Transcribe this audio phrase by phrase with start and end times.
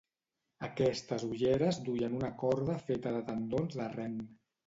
[0.67, 4.19] Aquestes ulleres duien una corda feta de tendons de ren.